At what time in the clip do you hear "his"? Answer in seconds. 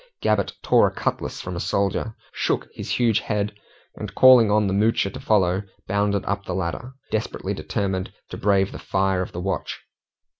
2.73-2.89